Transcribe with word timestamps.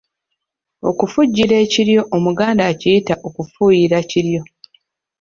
Okufujjira 0.89 1.53
ekiryo 1.65 2.01
Omuganda 2.15 2.63
akiyita 2.71 3.13
kufuuyira 3.35 3.97
kiryo. 4.09 4.41